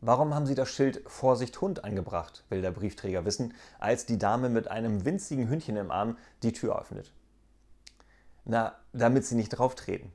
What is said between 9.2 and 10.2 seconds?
Sie nicht drauf treten.